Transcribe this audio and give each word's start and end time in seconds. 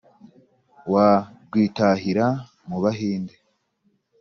Wa 0.93 1.07
rwitahira 1.45 2.25
mu 2.67 2.77
Bahinde, 2.83 3.35